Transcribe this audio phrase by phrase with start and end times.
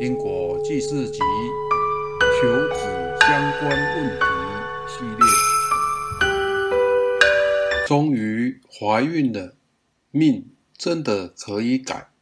[0.00, 1.18] 因果济世集
[2.40, 2.80] 求子
[3.20, 4.24] 相关问题
[4.86, 5.26] 系列，
[7.84, 9.56] 终于怀孕了，
[10.12, 12.12] 命真的可以改。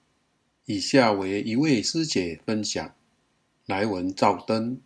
[0.65, 2.95] 以下为一位师姐分享，
[3.67, 4.81] 来文照灯。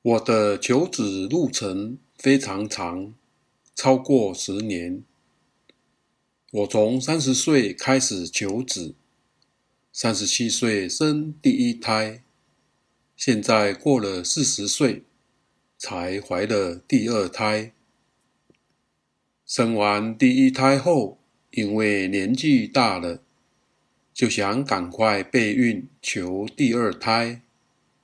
[0.00, 3.12] 我的求子路程非常长，
[3.74, 5.04] 超过十年。
[6.52, 8.94] 我从三十岁开始求子，
[9.94, 12.22] 三十七岁生第一胎，
[13.14, 15.02] 现在过了四十岁，
[15.76, 17.72] 才怀了第二胎。
[19.44, 21.18] 生完第一胎后，
[21.50, 23.22] 因为年纪大了，
[24.14, 27.42] 就想赶快备孕求第二胎。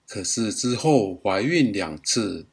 [0.07, 2.45] 可是之后怀孕两次，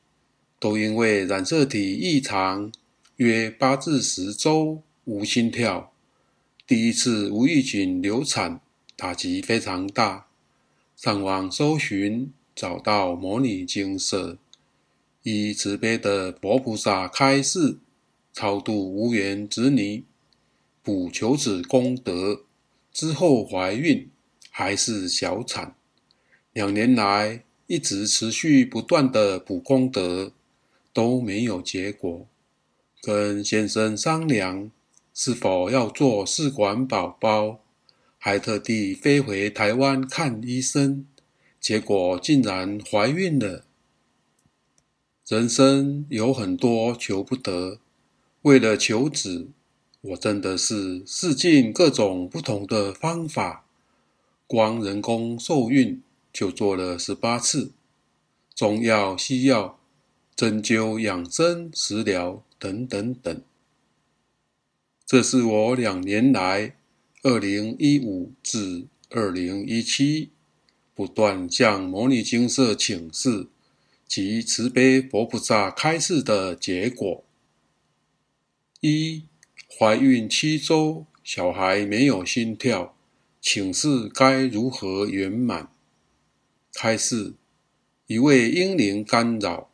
[0.59, 2.71] 都因为染色体异常，
[3.17, 4.81] 约八至十周。
[5.03, 5.93] 无心跳，
[6.65, 8.59] 第一次无预警流产，
[8.95, 10.27] 打击非常大。
[10.95, 14.37] 上网搜寻，找到牟尼精舍，
[15.23, 17.77] 以慈悲的佛菩萨开示，
[18.33, 20.03] 超度无缘子女，
[20.81, 22.43] 补求子功德。
[22.91, 24.09] 之后怀孕
[24.49, 25.75] 还是小产，
[26.53, 30.31] 两年来一直持续不断的补功德，
[30.93, 32.25] 都没有结果。
[33.01, 34.71] 跟先生商量。
[35.17, 37.61] 是否要做试管宝宝？
[38.25, 41.05] 还特地飞回台湾看医生，
[41.59, 43.65] 结果竟然怀孕了。
[45.27, 47.77] 人生有很多求不得，
[48.41, 49.49] 为了求子，
[50.01, 53.67] 我真的是试尽各种不同的方法，
[54.47, 56.01] 光人工受孕
[56.33, 57.73] 就做了十八次，
[58.55, 59.77] 中药、西药、
[60.35, 63.39] 针灸、养生、食疗等等等。
[65.05, 66.75] 这是我两年来，
[67.27, 70.29] 二零一五至二零一七，
[70.93, 73.47] 不断向摩尼精舍请示
[74.07, 77.25] 及慈悲佛菩萨开示的结果。
[78.79, 79.23] 一、
[79.67, 82.95] 怀孕七周，小孩没有心跳，
[83.41, 85.71] 请示该如何圆满？
[86.73, 87.33] 开示：
[88.05, 89.71] 一位婴灵干扰，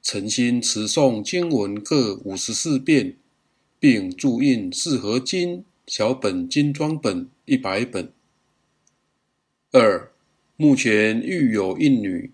[0.00, 3.18] 诚心持诵经文各五十四遍。
[3.78, 8.12] 并注印四合金小本精装本一百本。
[9.70, 10.10] 二，
[10.56, 12.32] 目前育有一女，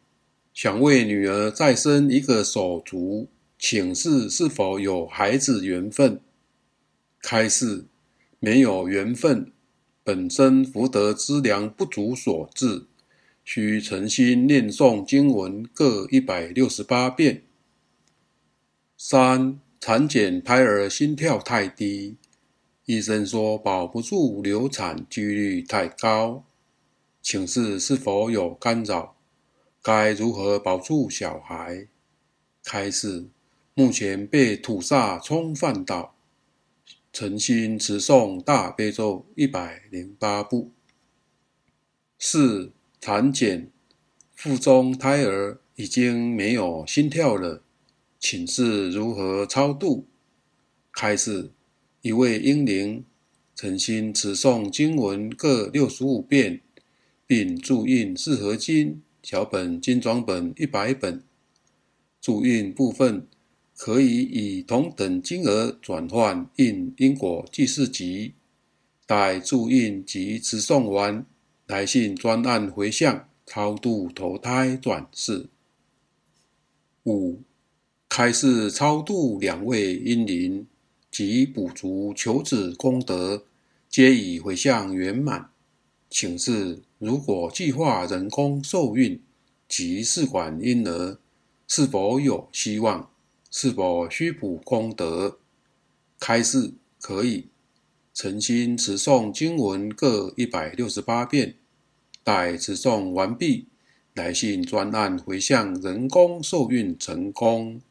[0.54, 6.20] 想为女儿再生一个手足，请示是否有孩子缘分？
[7.20, 7.84] 开示，
[8.40, 9.52] 没有缘分，
[10.02, 12.86] 本身福德资粮不足所致，
[13.44, 17.42] 需诚心念诵经文各一百六十八遍。
[18.96, 19.60] 三。
[19.84, 22.14] 产检胎儿心跳太低，
[22.92, 26.44] 医生说保不住流产几率太高，
[27.22, 29.16] 请示是否有干扰？
[29.80, 31.88] 该如何保住小孩？
[32.62, 33.30] 开示，
[33.72, 36.14] 目前被土煞冲犯到，
[37.14, 40.70] 诚心持诵大悲咒一百零八部。
[42.18, 43.70] 四、产检
[44.34, 47.62] 腹中胎儿已经没有心跳了。
[48.20, 50.06] 请示如何超度？
[50.92, 51.50] 开示，
[52.02, 53.04] 一位英灵
[53.54, 56.60] 诚心持诵经文各六十五遍，
[57.28, 61.22] 并注印四合金小本精装本一百本。
[62.20, 63.28] 注印部分
[63.76, 68.34] 可以以同等金额转换印因果济世集。
[69.06, 71.24] 待注印及持诵完，
[71.68, 75.48] 来信专案回向超度投胎转世。
[77.04, 77.42] 五。
[78.08, 80.66] 开示超度两位英灵
[81.12, 83.44] 及补足求子功德，
[83.88, 85.50] 皆已回向圆满。
[86.08, 89.22] 请示：如果计划人工受孕
[89.68, 91.18] 及试管婴儿，
[91.68, 93.10] 是否有希望？
[93.50, 95.38] 是否需补功德？
[96.18, 97.48] 开示：可以，
[98.14, 101.56] 诚心持诵经文各一百六十八遍。
[102.24, 103.66] 待持诵完毕，
[104.14, 107.82] 来信专案回向人工受孕成功。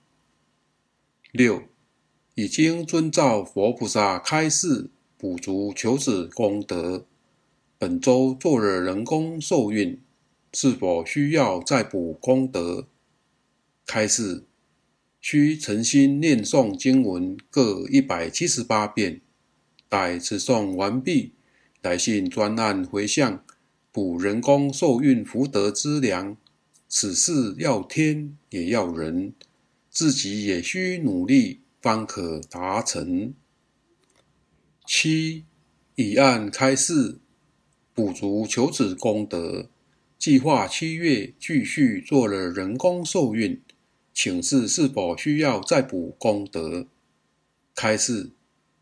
[1.31, 1.63] 六，
[2.35, 7.05] 已经遵照佛菩萨开示补足求子功德，
[7.77, 9.99] 本周做了人工受孕，
[10.53, 12.87] 是否需要再补功德？
[13.85, 14.45] 开示，
[15.19, 19.19] 需诚心念诵经文各一百七十八遍，
[19.89, 21.33] 待持诵完毕，
[21.81, 23.43] 来信专案回向
[23.91, 26.37] 补人工受孕福德资粮。
[26.87, 29.33] 此事要天也要人。
[29.89, 33.33] 自己也需努力，方可达成。
[34.85, 35.45] 七，
[35.95, 37.19] 以案开示，
[37.93, 39.69] 补足求子功德，
[40.17, 43.61] 计划七月继续做了人工受孕，
[44.13, 46.87] 请示是否需要再补功德？
[47.73, 48.31] 开示：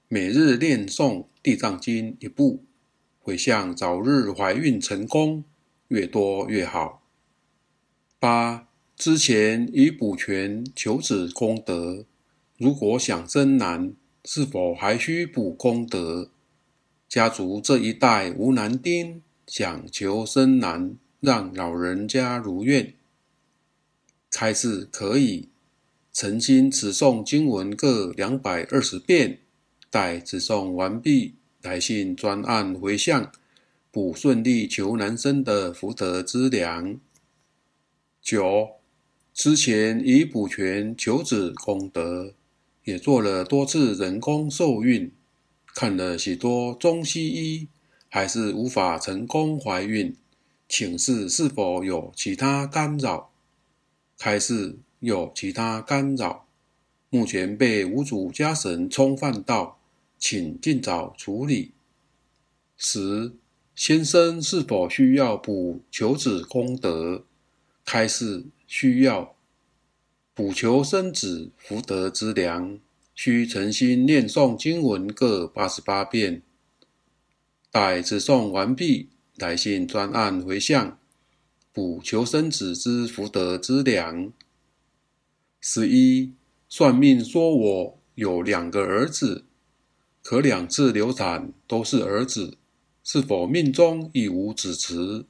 [0.08, 2.66] 每日念诵地藏经一部，
[3.20, 5.44] 回向早日怀孕成功，
[5.88, 7.04] 越多越好。
[8.20, 8.68] 八
[8.98, 12.06] 之前已补全求子功德，
[12.60, 13.94] 如果想生男，
[14.26, 16.30] 是否还需补功德？
[17.08, 22.94] 家族这一代无男丁，想求生男，让老人家如愿。
[24.30, 25.48] 开示可以，
[26.12, 29.40] 诚心持诵经文各两百二十遍，
[29.90, 33.32] 待持诵完毕，来信专案回向，
[33.90, 37.00] 补顺利求男生的福德资粮。
[38.22, 38.72] 九
[39.34, 42.34] 之前已补全求子功德，
[42.90, 45.12] 也做了多次人工受孕。
[45.76, 47.68] 看了许多中西医，
[48.10, 50.16] 还是无法成功怀孕，
[50.68, 53.30] 请示是否有其他干扰？
[54.18, 56.48] 开示有其他干扰，
[57.10, 59.80] 目前被无主家神冲犯到，
[60.18, 61.72] 请尽早处理。
[62.76, 63.32] 十
[63.76, 67.24] 先生是否需要补求子功德？
[67.86, 69.36] 开示需要
[70.40, 72.80] 补求生子福德之粮。
[73.14, 76.42] 需诚心念诵经文各八十八遍，
[77.70, 80.98] 待持诵完毕，来信专案回向，
[81.74, 84.32] 补求生子之福德之粮。
[85.60, 86.32] 十一
[86.70, 89.44] 算命说我有两个儿子，
[90.24, 92.56] 可两次流产都是儿子，
[93.04, 95.26] 是否命中已无子嗣？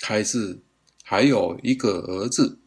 [0.00, 0.58] 开示
[1.04, 2.58] 还有一个儿子。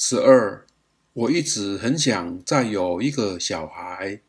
[0.00, 0.64] 十二。
[1.12, 4.20] 我一直很想再有一个小孩，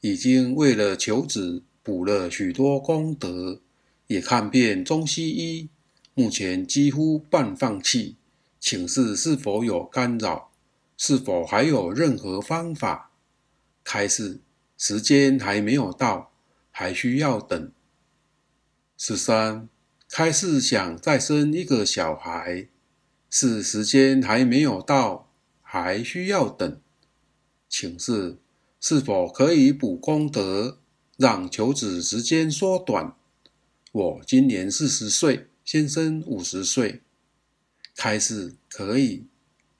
[0.00, 3.60] 已经为了求子补了许多功德，
[4.06, 5.68] 也看遍中西医，
[6.14, 8.16] 目前几乎半放弃。
[8.58, 10.52] 请示是否有干扰？
[10.96, 13.10] 是否还有任何方法？
[13.84, 14.40] 开示
[14.78, 16.32] 时间还没有到，
[16.70, 17.70] 还需要等。
[18.96, 19.68] 十三，
[20.08, 22.68] 开示想再生一个小孩，
[23.30, 25.28] 是时间还没有到。
[25.72, 26.80] 还需要等，
[27.68, 28.38] 请示
[28.80, 30.80] 是否可以补功德，
[31.16, 33.14] 让求子时间缩短？
[33.92, 37.02] 我今年四十岁，先生五十岁，
[37.94, 39.26] 开示可以，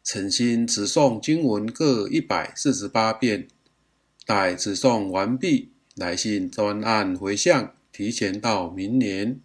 [0.05, 3.49] 诚心持诵经文各一百四十八遍，
[4.25, 9.41] 待持诵完毕，来信专案回向，提前到明年。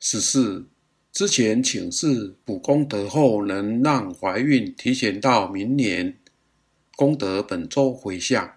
[0.00, 0.71] 十四。
[1.12, 6.16] 之前请示补功德后能让怀孕提前到明年，
[6.96, 8.54] 功德本周回向，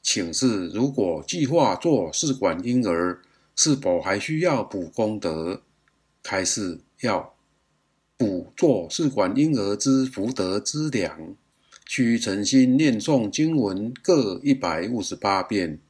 [0.00, 3.20] 请示如果计划做试管婴儿，
[3.56, 5.62] 是否还需要补功德？
[6.22, 7.34] 开示要
[8.16, 11.34] 补做试管婴儿之福德资粮，
[11.84, 15.80] 需诚心念诵经文各一百五十八遍，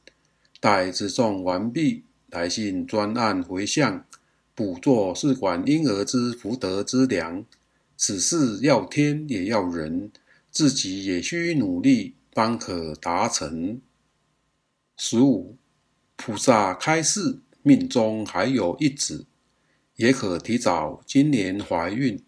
[0.59, 4.03] 待持诵完毕，来信专案回向。
[4.59, 7.45] 补做是管婴儿之福德之粮，
[7.95, 10.11] 此事要天也要人，
[10.51, 13.79] 自己也需努力，方可达成。
[14.97, 15.55] 十五，
[16.17, 19.27] 菩萨开示，命中还有一子，
[19.95, 22.21] 也可提早今年怀孕。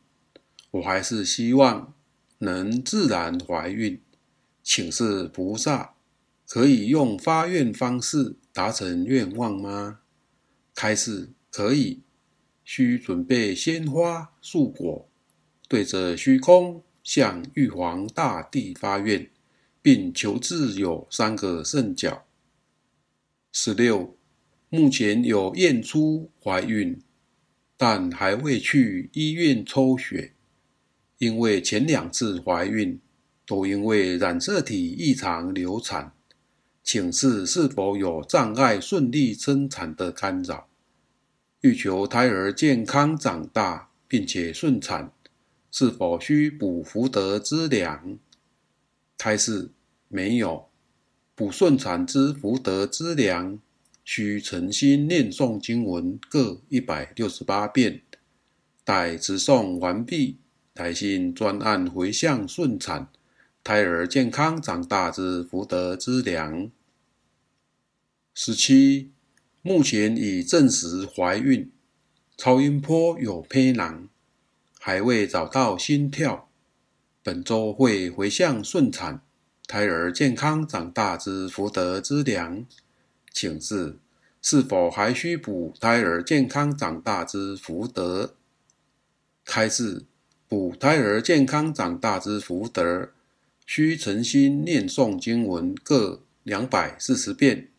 [0.72, 1.94] 我还是希望
[2.38, 4.00] 能自然怀孕，
[4.64, 5.96] 请示菩萨，
[6.48, 10.00] 可以用发愿方式达成愿望吗？
[10.74, 12.00] 开示可以。
[12.74, 15.06] 需准备鲜花、素果，
[15.68, 19.30] 对着虚空向玉皇大帝发愿，
[19.82, 22.24] 并求自有三个圣角。
[23.52, 24.16] 十六，
[24.70, 26.98] 目前有验出怀孕，
[27.76, 30.32] 但还未去医院抽血，
[31.18, 32.98] 因为前两次怀孕
[33.46, 36.14] 都因为染色体异常流产，
[36.82, 40.71] 请示是否有障碍顺利生产的干扰？
[41.62, 45.12] 欲求胎儿健康长大，并且顺产，
[45.72, 48.18] 是否需补福德之粮？
[49.16, 49.70] 开示
[50.08, 50.70] 没有，
[51.36, 53.60] 补顺产之福德之粮，
[54.04, 58.02] 需诚心念诵经文各一百六十八遍，
[58.84, 60.40] 待持诵完毕，
[60.74, 63.08] 来信专案回向顺产，
[63.64, 66.72] 胎儿健康长大之福德之粮。
[68.34, 69.12] 十七。
[69.64, 71.72] 目前已证实怀孕，
[72.36, 74.10] 超音波有胚囊，
[74.80, 76.50] 还未找到心跳。
[77.22, 79.22] 本周会回向顺产，
[79.68, 82.66] 胎儿健康长大之福德之粮，
[83.32, 84.00] 请示
[84.42, 88.34] 是否还需补胎儿健康长大之福德？
[89.46, 90.06] 开示：
[90.48, 93.12] 补胎儿健康长大之福德，
[93.68, 97.71] 需诚心念诵经文各两百四十遍。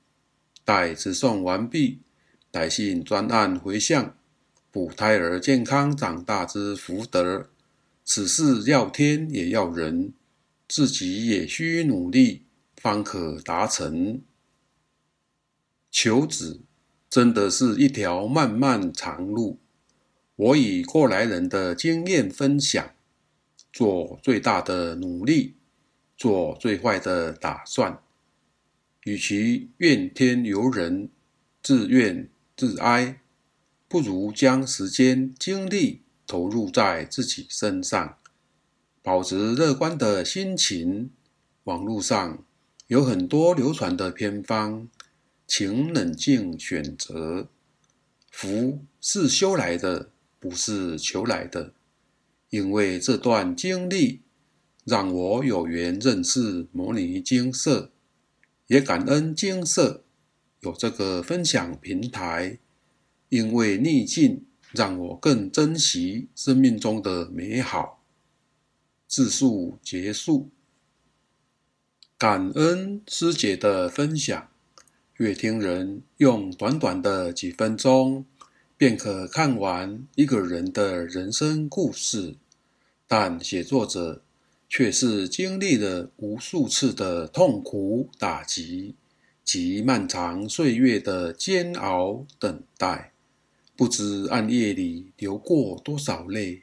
[0.65, 2.01] 待持诵完毕，
[2.53, 4.17] 来信专案回向，
[4.71, 7.49] 补胎儿健康长大之福德。
[8.05, 10.13] 此事要天也要人，
[10.69, 12.43] 自己也需努力，
[12.77, 14.21] 方可达成。
[15.91, 16.63] 求子
[17.09, 19.61] 真的是一条漫漫长路。
[20.35, 22.93] 我以过来人的经验分享，
[23.73, 25.55] 做最大的努力，
[26.17, 28.02] 做最坏的打算。
[29.05, 31.09] 与其怨天尤人、
[31.63, 33.21] 自怨自哀，
[33.89, 38.17] 不如将时间精力投入在自己身上，
[39.03, 41.11] 保持乐观的心情。
[41.65, 42.45] 网络上
[42.87, 44.89] 有很多流传的偏方，
[45.47, 47.49] 请冷静选择。
[48.31, 50.09] 福是修来的。
[50.43, 51.73] 不是求来的，
[52.51, 54.23] 因为这段经历
[54.85, 57.92] 让我有缘认识摩尼精舍，
[58.67, 60.05] 也感恩精舍
[60.61, 62.59] 有这个分享平台。
[63.29, 68.05] 因为逆境，让我更珍惜生命中的美好。
[69.09, 70.51] 自述结束，
[72.19, 74.51] 感恩师姐的分享，
[75.17, 78.27] 阅听人用短短的几分钟。
[78.77, 82.35] 便可看完一个人的人生故事，
[83.07, 84.25] 但写作者
[84.75, 88.95] 却是经历了无数次的痛苦打击
[89.45, 93.13] 及漫长岁月的煎熬等待，
[93.77, 96.63] 不知暗夜里流过多少泪，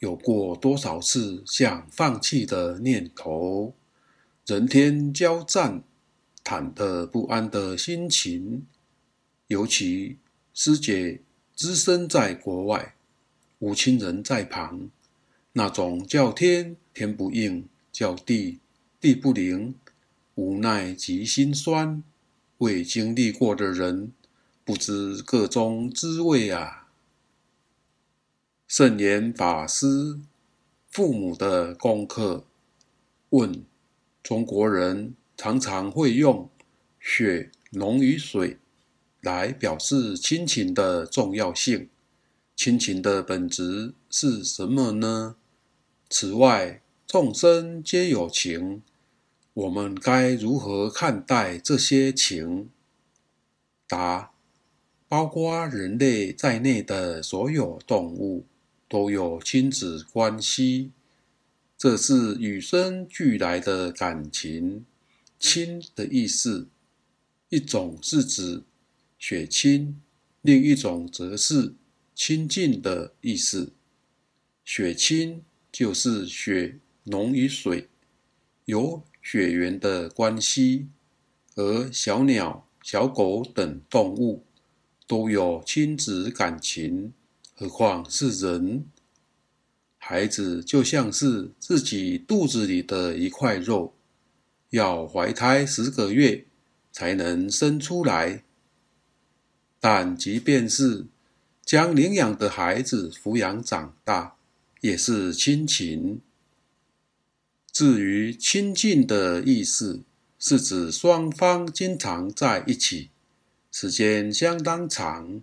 [0.00, 3.72] 有过多少次想放弃的念头，
[4.44, 5.82] 人天交战、
[6.44, 8.66] 忐忑不安的心情，
[9.46, 10.18] 尤其
[10.52, 11.22] 师姐。
[11.56, 12.94] 只身在国外，
[13.58, 14.88] 无亲人在旁，
[15.52, 18.60] 那种叫天天不应，叫地
[19.00, 19.74] 地不灵，
[20.34, 22.02] 无奈及心酸，
[22.58, 24.12] 未经历过的人
[24.64, 26.88] 不知个中滋味啊！
[28.68, 30.20] 圣严法师
[30.88, 32.44] 父母的功课
[33.30, 33.64] 问：
[34.22, 36.48] 中国人常常会用
[37.00, 38.58] 血浓于水。
[39.22, 41.90] 来表示亲情的重要性。
[42.56, 45.36] 亲情的本质是什么呢？
[46.12, 48.82] 此外，众生皆有情，
[49.54, 52.68] 我们该如何看待这些情？
[53.86, 54.32] 答：
[55.06, 58.44] 包括人类在内的所有动物
[58.88, 60.90] 都有亲子关系，
[61.78, 64.84] 这是与生俱来的感情。
[65.38, 66.68] 亲的意思，
[67.48, 68.64] 一种是指。
[69.16, 70.00] 血亲，
[70.40, 71.74] 另一种则是
[72.14, 73.74] 亲近的意思。
[74.64, 77.88] 血亲就是血浓于水，
[78.64, 80.88] 有血缘的关系。
[81.56, 84.44] 而小鸟、小狗等动物
[85.06, 87.12] 都有亲子感情，
[87.54, 88.84] 何况是人？
[89.98, 93.94] 孩子就像是自己肚子里的一块肉，
[94.70, 96.46] 要怀胎十个月
[96.90, 98.44] 才能生出来。
[99.78, 101.06] 但即便是
[101.64, 104.36] 将领养的孩子抚养长大，
[104.80, 106.20] 也是亲情。
[107.72, 110.02] 至于亲近的意思，
[110.38, 113.10] 是指双方经常在一起，
[113.70, 115.42] 时间相当长，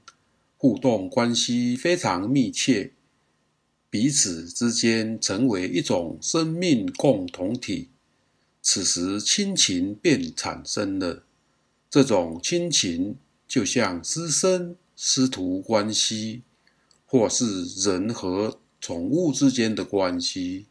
[0.57, 2.93] 互动关系非常密切，
[3.89, 7.89] 彼此之间成为一种生命共同体。
[8.61, 11.23] 此时亲情便产生了，
[11.89, 13.17] 这种亲情。
[13.47, 16.41] 就像师生、师徒关系，
[17.05, 20.65] 或是人和宠物之间的关系，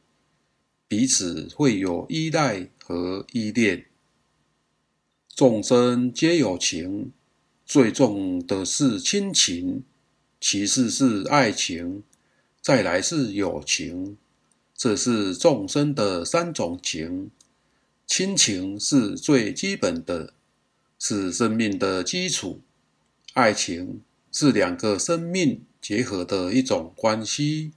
[0.88, 3.86] 彼此会有依赖和依恋。
[5.34, 7.12] 众生皆有情，
[7.64, 9.82] 最重的是亲情，
[10.40, 12.02] 其次是爱情，
[12.62, 14.16] 再来是友情。
[14.74, 17.30] 这是众生的三种情，
[18.06, 20.34] 亲情是最基本的，
[20.98, 22.60] 是生命的基础。
[23.32, 27.72] 爱情是两个生命结合的一种关系，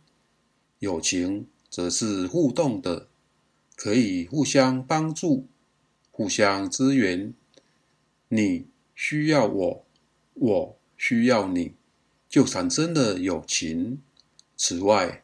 [0.80, 3.08] 友情则是互动的，
[3.76, 5.46] 可以互相帮助、
[6.10, 7.34] 互相支援。
[8.30, 9.86] 你需要我，
[10.36, 11.74] 我需要你，
[12.30, 14.02] 就产生了友情。
[14.56, 15.24] 此外，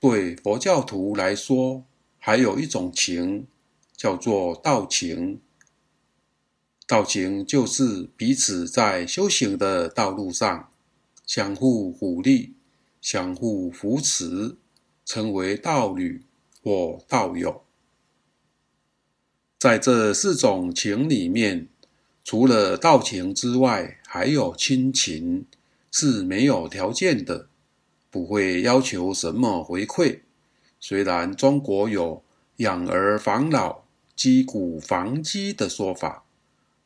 [0.00, 1.84] 对佛教徒来说，
[2.18, 3.46] 还有一种情，
[3.96, 5.40] 叫做道情。
[6.86, 10.70] 道情就是彼此在修行的道路上
[11.26, 12.54] 相互鼓励、
[13.00, 14.56] 相互扶持，
[15.04, 16.22] 成为道侣
[16.62, 17.62] 或道友。
[19.58, 21.68] 在这四种情里面，
[22.22, 25.46] 除了道情之外，还有亲情，
[25.90, 27.48] 是没有条件的，
[28.10, 30.20] 不会要求什么回馈。
[30.78, 32.22] 虽然中国有
[32.58, 33.84] “养儿防老，
[34.14, 36.24] 积谷防饥”的说法，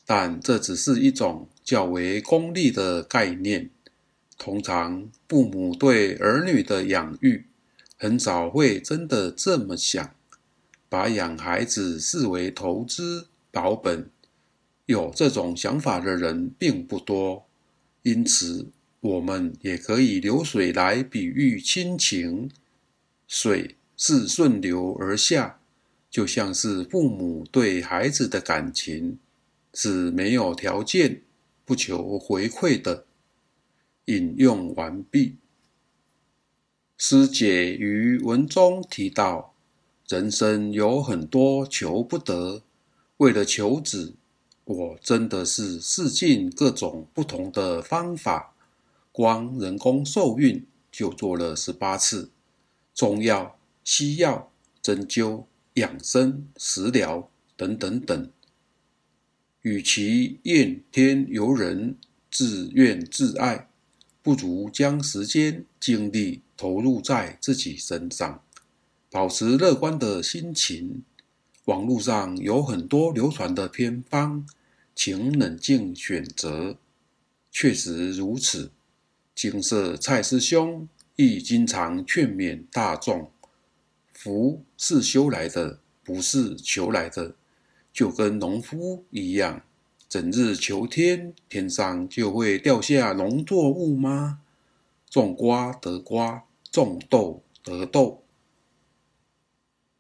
[0.07, 3.71] 但这只是一种较为功利的概念。
[4.39, 7.45] 通常，父母对儿女的养育，
[7.99, 10.15] 很少会真的这么想。
[10.89, 14.09] 把养孩子视为投资保本，
[14.87, 17.45] 有这种想法的人并不多。
[18.03, 18.69] 因此，
[19.01, 22.51] 我们也可以流水来比喻亲情。
[23.27, 25.61] 水是顺流而下，
[26.09, 29.19] 就像是父母对孩子的感情
[29.75, 31.21] 是没有条件、
[31.67, 33.05] 不求回馈的。
[34.07, 35.37] 引用完毕。
[37.01, 39.55] 师姐于文中提到。
[40.09, 42.63] 人生有很多求不得，
[43.19, 44.15] 为了求子，
[44.65, 48.55] 我真的是试尽各种不同的方法，
[49.13, 52.31] 光人工受孕就做了十八次，
[52.95, 54.51] 中药、西药、
[54.83, 58.31] 针灸、养生、食疗等等等。
[59.61, 61.97] 与其怨天尤人、
[62.31, 63.69] 自怨自艾，
[64.23, 68.43] 不如将时间精力投入在自己身上。
[69.11, 71.03] 保持乐观的心情。
[71.65, 74.47] 网络上有很多流传的偏方，
[74.95, 76.77] 请冷静选择。
[77.51, 78.73] 确实如此。
[79.35, 83.31] 金色蔡师兄亦经常劝勉大众：
[84.13, 87.37] 福是修来的，不是求来的。
[87.93, 89.63] 就跟农夫一样，
[90.09, 94.41] 整日求天，天上就会掉下农作物吗？
[95.11, 98.25] 种瓜得瓜，种豆得豆。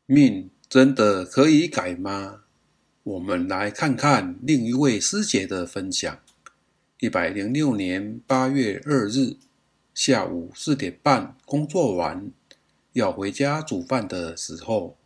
[0.06, 2.44] 命真的可以改吗？
[3.02, 6.18] 我们来看看另一位师姐的分享。
[7.00, 9.36] 一百零六年八月二日
[9.94, 12.30] 下午四点半工作完，
[12.92, 14.96] 要回家煮饭的时候，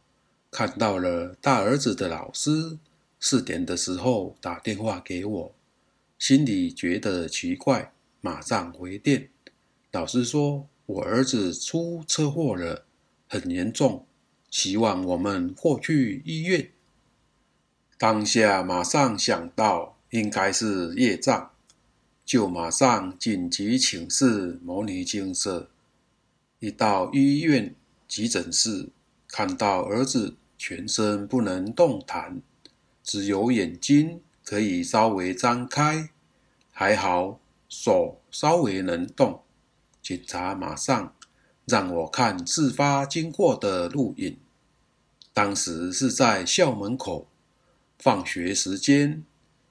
[0.51, 2.79] 看到了大儿子的老师
[3.21, 5.55] 四点的时候打电话给我，
[6.19, 9.29] 心里觉得奇怪，马上回电。
[9.93, 12.85] 老师说我儿子出车祸了，
[13.27, 14.07] 很严重。
[14.51, 16.71] 希望我们过去医院。
[17.97, 21.53] 当下马上想到应该是业障，
[22.27, 25.71] 就马上紧急请示牟尼精舍。
[26.59, 27.75] 一到医院
[28.07, 28.91] 急诊室，
[29.27, 32.43] 看到儿子全身不能动弹，
[33.03, 36.11] 只有眼睛可以稍微张开，
[36.71, 39.43] 还好手稍微能动。
[40.03, 41.15] 警察马上
[41.65, 44.37] 让我看事发经过的录影。
[45.33, 47.29] 当时是在校门口，
[47.99, 49.25] 放学时间，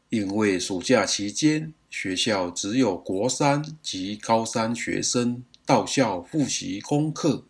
[0.09, 7.43] 因为暑假期间学校只有国三及高三学生到校复习功课，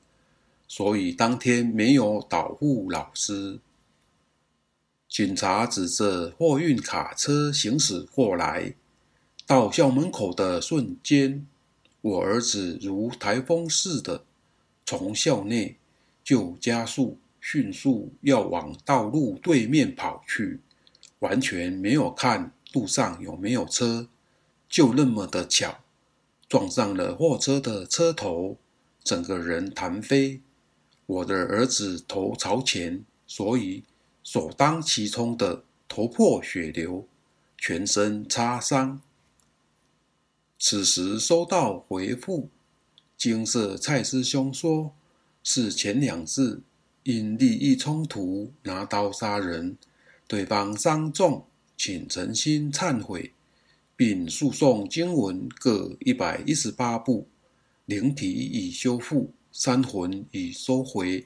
[0.67, 3.59] 所以当天没有导护老师。
[5.07, 8.73] 警察指着货运卡车行驶过来，
[9.45, 11.45] 到校门口的瞬间，
[12.01, 14.25] 我儿子如台风似的
[14.85, 15.77] 从校内
[16.23, 17.17] 就加速。
[17.43, 20.59] 迅速要往道路对面跑去，
[21.21, 24.07] 完全没有看路上有没有车，
[24.69, 25.79] 就那么的巧，
[26.47, 28.57] 撞上了货车的车头，
[29.03, 30.41] 整个人弹飞。
[31.07, 33.85] 我的儿子头朝前，所以
[34.23, 37.07] 首当其冲的头破血流，
[37.57, 39.01] 全身擦伤。
[40.63, 42.47] 此时收到回复，
[43.17, 44.93] 精舍蔡师兄说
[45.43, 46.61] 是前两次。
[47.01, 49.75] 因利益冲突拿刀杀人，
[50.27, 53.33] 对方伤重，请诚心忏悔，
[53.95, 57.27] 并诉讼经文各一百一十八部，
[57.87, 61.25] 灵体已修复，三魂已收回。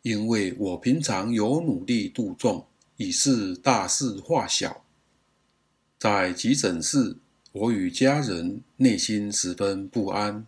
[0.00, 4.86] 因为我平常有努力度众，已是大事化小。
[5.98, 7.18] 在急诊室，
[7.54, 10.44] 我与家人内心十分不安，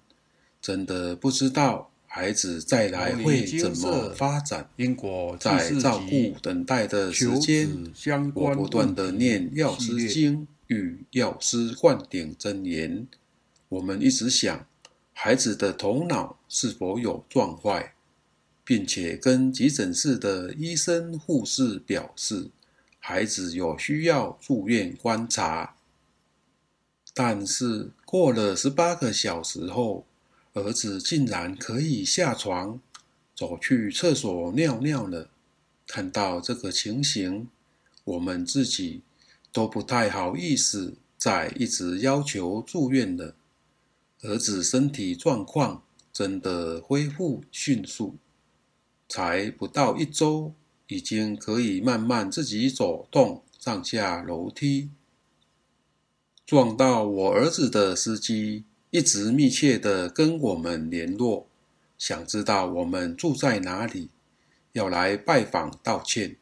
[0.60, 1.92] 真的不知道。
[2.08, 4.68] 孩子再来会怎么发展？
[5.38, 7.92] 在照顾等待的时间，
[8.34, 13.06] 我不断地念药师经与药师灌顶真言。
[13.68, 14.66] 我们一直想，
[15.12, 17.94] 孩子的头脑是否有撞坏，
[18.64, 22.50] 并且跟急诊室的医生护士表示，
[22.98, 25.75] 孩子有需要住院观察。
[27.18, 30.04] 但是过了十八个小时后，
[30.52, 32.78] 儿子竟然可以下床，
[33.34, 35.30] 走去厕所尿尿了。
[35.86, 37.48] 看到这个情形，
[38.04, 39.00] 我们自己
[39.50, 43.34] 都不太好意思再一直要求住院了。
[44.20, 48.16] 儿子身体状况真的恢复迅速，
[49.08, 50.52] 才不到一周，
[50.88, 54.90] 已经可以慢慢自己走动上下楼梯。
[56.46, 58.64] 撞到我儿子的司机。
[58.90, 61.46] 一直密切的跟我们联络，
[61.98, 64.08] 想知道我们住在哪里，
[64.72, 66.36] 要来拜访道歉。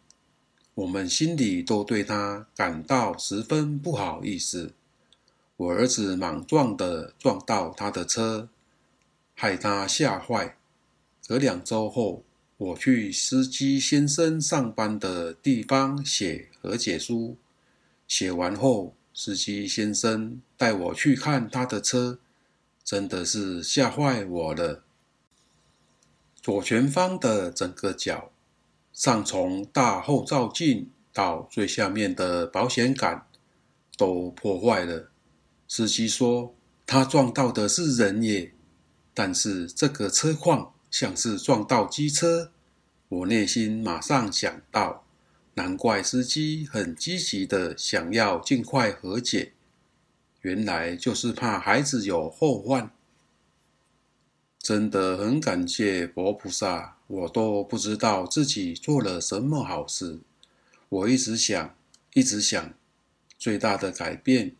[0.75, 4.73] 我们心里都对他感到十分不好意思。
[5.57, 8.49] 我儿子莽撞的撞到他的车，
[9.35, 10.57] 害他吓坏。
[11.27, 12.23] 隔两周后，
[12.59, 17.37] 我去司机先生上班的地方写和解书，
[18.07, 22.19] 写完后，司机先生带我去看他的车。
[22.85, 24.85] 真的是吓坏我了！
[26.43, 28.31] 左前方的整个角，
[28.93, 33.27] 上从大后照镜到最下面的保险杆
[33.97, 35.09] 都破坏了。
[35.67, 38.53] 司机说他撞到的是人耶，
[39.15, 42.53] 但是这个车况像是撞到机车。
[43.09, 45.04] 我内心马上想到，
[45.55, 49.53] 难怪司机很积极的想要尽快和解。
[50.43, 52.91] 原来就是怕孩子有后患，
[54.59, 60.19] 真的很感谢佛菩萨，我都不知道自己做了什么好事。
[60.91, 61.75] 我一直想，
[62.13, 62.75] 一直想，
[63.39, 64.55] 最大的改变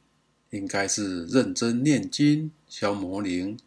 [0.51, 3.59] 应该是认真念经、消魔灵。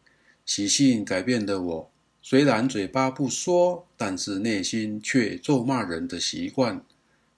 [0.45, 6.83] 习性改变的我，虽然嘴巴不说，但是内心却咒骂人的习惯。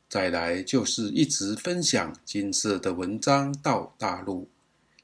[0.10, 4.50] 再来就是一直分享金色的文章到大陆。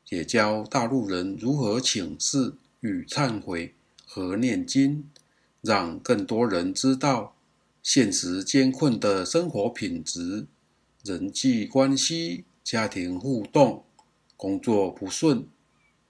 [0.09, 3.73] 也教大陆人如何请示与忏悔
[4.05, 5.09] 和念经，
[5.61, 7.35] 让更多人知道
[7.81, 10.45] 现实艰困的生活品质、
[11.03, 13.83] 人际关系、家庭互动、
[14.37, 15.47] 工作不顺，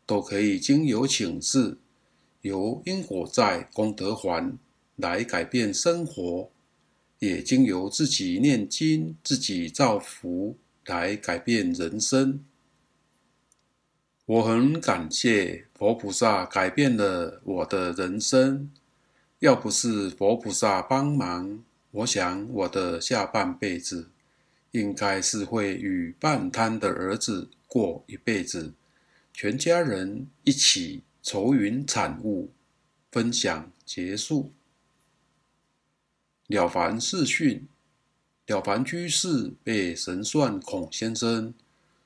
[0.06, 1.78] 都可以经由请示，
[2.42, 4.58] 由因果债功德还
[4.98, 6.50] 来改变生活，
[7.20, 12.44] 也经由自己念经、自己造福来改变人生。
[14.26, 18.72] 我很感谢佛菩萨改变了我的人生，
[19.40, 24.10] 要不是佛菩萨帮忙，我想我的下半辈子
[24.72, 28.74] 应该是会与半瘫的儿子过一辈子，
[29.32, 32.50] 全家人一起愁云惨雾，
[33.12, 34.52] 分享结束。
[36.48, 37.68] 了凡四训，
[38.48, 41.54] 了凡居士被神算孔先生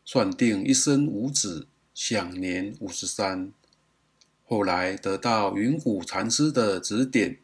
[0.05, 1.67] 算定一生无子。
[1.91, 3.51] 享年五十三，
[4.45, 7.39] 后来得到云谷禅师的指点，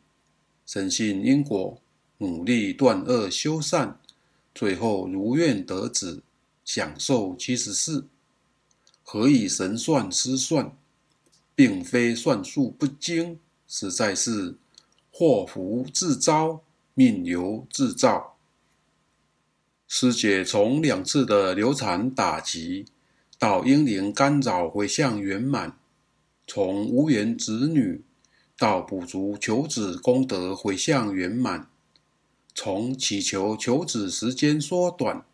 [0.65, 1.81] 深信因果，
[2.19, 3.99] 努力断恶修善，
[4.53, 6.23] 最后如愿得子，
[6.63, 8.07] 享寿七十四。
[9.03, 10.73] 何以神算失算？
[11.53, 14.55] 并非算术不精，实在是
[15.11, 16.61] 祸福自招，
[16.95, 18.37] 命由自造。
[19.87, 22.87] 师姐从两次的流产打击。
[23.37, 25.77] 到婴灵干扰回向圆满，
[26.47, 28.01] 从无缘子女
[28.57, 31.67] 到补足求子功德回向圆满，
[32.55, 35.25] 从祈求求子时间缩短，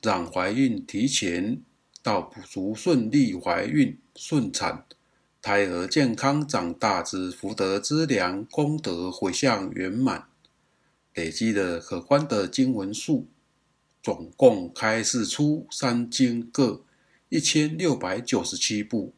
[0.00, 1.60] 让怀孕提前，
[2.00, 4.86] 到补足顺利怀孕顺产，
[5.42, 10.28] 胎儿健康长大之福德资粮功德回向圆满，
[11.18, 13.26] 累积的可观的经文数，
[14.00, 16.84] 总共开示出三经各。
[17.28, 19.12] 一千六百九十七部，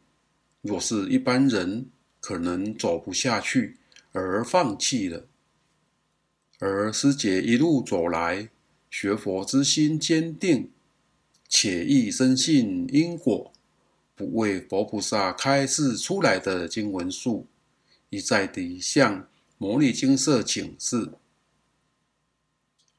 [0.63, 3.77] 若是一般人，可能走不下去
[4.13, 5.27] 而放弃了。
[6.59, 8.49] 而师姐一路走来，
[8.91, 10.71] 学佛之心坚定，
[11.47, 13.53] 且亦深信因果，
[14.17, 17.47] 不为佛菩萨开示出来的经文数，
[18.09, 21.13] 一再地向摩尼精舍请示，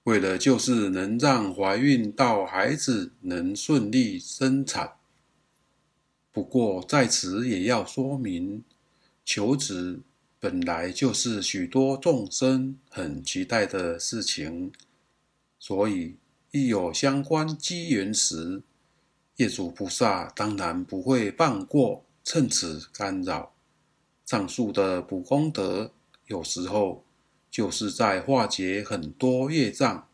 [0.03, 4.93] 为了就是能让怀孕到孩子能顺利生产。
[6.31, 8.63] 不过在此也要说明，
[9.23, 10.01] 求子
[10.39, 14.71] 本来就是许多众生很期待的事情，
[15.59, 16.15] 所以
[16.51, 18.63] 一有相关机缘时，
[19.35, 23.53] 业主菩萨当然不会放过，趁此干扰。
[24.25, 25.91] 上述的补功德，
[26.27, 27.03] 有时候
[27.51, 30.07] 就是在化解很多业障，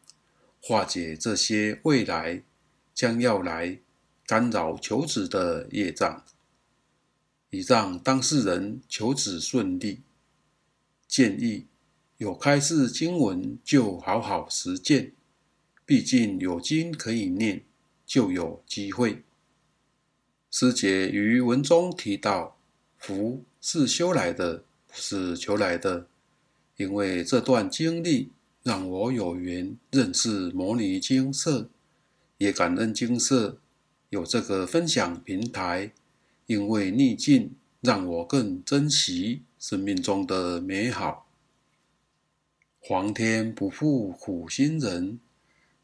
[0.60, 2.41] 化解这些未来
[2.95, 3.80] 将要来
[4.26, 6.26] 干扰求子的业障，
[7.52, 10.02] 以让当事人求子顺利。
[11.08, 11.67] 建议
[12.17, 15.13] 有开示经文就好好实践，
[15.86, 17.63] 毕竟有经可以念，
[18.06, 19.23] 就有机会。
[20.50, 22.58] 师姐于文中提到，
[22.97, 26.08] 福是修来的，不是求来的。
[26.78, 28.32] 因为这段经历
[28.63, 31.70] 让我有缘认识摩尼精舍，
[32.38, 33.60] 也感恩精舍
[34.10, 35.92] 有这个分享平台。
[36.46, 41.28] 因为逆境，让我更珍惜生命中的美好。
[42.80, 45.20] 皇天不负苦心人，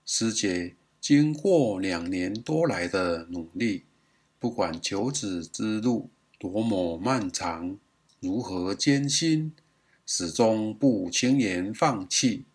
[0.05, 3.83] 师姐经过两年多来的努力，
[4.39, 7.77] 不管求子之路多么漫长，
[8.21, 9.51] 如何艰辛，
[10.15, 12.45] 始终不轻言放弃，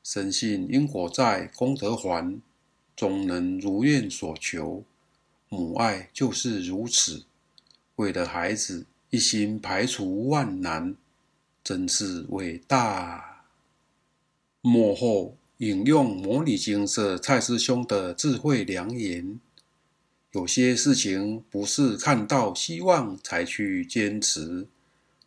[0.00, 2.40] 深信因果在功德还，
[2.94, 4.84] 终能如愿所求。
[5.48, 7.24] 母爱就是如此，
[7.96, 10.94] 为了孩子一心排除万难，
[11.64, 13.46] 真是伟大。
[14.60, 19.40] 幕后引用牟尼精舍蔡师兄的智慧良言：
[20.30, 24.68] 有些事情不是看到希望才去坚持，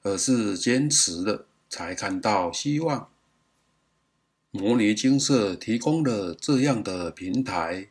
[0.02, 3.10] 而是坚持了才看到希望。
[4.52, 7.88] 摩尼精舍提供了这样的平台，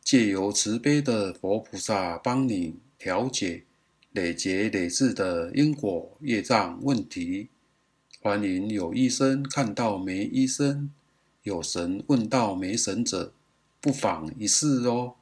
[0.00, 3.64] 借由慈悲的佛菩萨帮你调解
[4.12, 7.48] 累劫累世的因果业障问题。
[8.20, 10.92] 欢迎有医生看到没医生，
[11.42, 13.32] 有神问到没神者，
[13.80, 15.16] 不妨一试哦。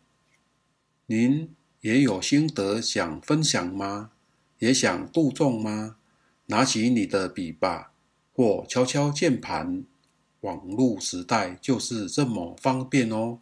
[1.06, 1.48] 您
[1.80, 4.10] 也有心得想分享吗？
[4.58, 5.96] 也想度众吗？
[6.46, 7.91] 拿起你的笔吧，
[8.32, 9.84] 或敲敲键盘。
[10.40, 13.38] 网络时代就是这么方便哦。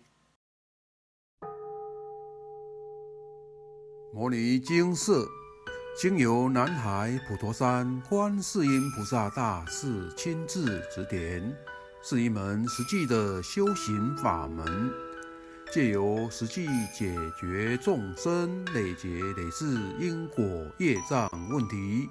[4.12, 5.26] 摩尼精舍
[5.96, 11.56] 经由南海普陀山观世音菩萨大士亲自指点。
[12.02, 14.90] 是一门实际的修行法门，
[15.70, 20.42] 借由实际解决众生累劫累世因果
[20.78, 22.08] 业障问题，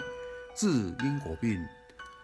[0.56, 0.68] 治
[1.04, 1.60] 因果病，